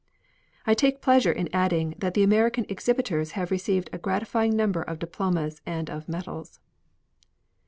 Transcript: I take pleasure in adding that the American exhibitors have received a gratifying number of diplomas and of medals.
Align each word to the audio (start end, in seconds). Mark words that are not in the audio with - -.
I 0.65 0.73
take 0.73 0.99
pleasure 0.99 1.31
in 1.31 1.47
adding 1.53 1.93
that 1.99 2.15
the 2.15 2.23
American 2.23 2.65
exhibitors 2.69 3.33
have 3.33 3.51
received 3.51 3.87
a 3.93 3.99
gratifying 3.99 4.55
number 4.55 4.81
of 4.81 4.97
diplomas 4.97 5.61
and 5.63 5.91
of 5.91 6.09
medals. 6.09 6.59